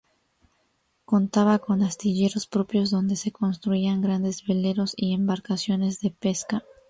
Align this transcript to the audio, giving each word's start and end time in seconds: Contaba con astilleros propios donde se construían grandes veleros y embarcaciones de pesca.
Contaba 1.05 1.59
con 1.59 1.83
astilleros 1.83 2.47
propios 2.47 2.89
donde 2.89 3.15
se 3.15 3.31
construían 3.31 4.01
grandes 4.01 4.43
veleros 4.47 4.95
y 4.97 5.13
embarcaciones 5.13 5.99
de 5.99 6.09
pesca. 6.09 6.63